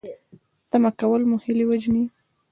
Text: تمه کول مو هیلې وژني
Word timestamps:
تمه 0.69 0.91
کول 0.99 1.21
مو 1.29 1.37
هیلې 1.43 1.65
وژني 1.67 2.05